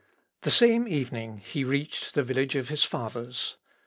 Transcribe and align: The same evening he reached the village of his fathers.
The 0.41 0.49
same 0.49 0.87
evening 0.87 1.37
he 1.37 1.63
reached 1.63 2.15
the 2.15 2.23
village 2.23 2.55
of 2.55 2.69
his 2.69 2.83
fathers. 2.83 3.57